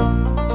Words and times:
Música 0.00 0.49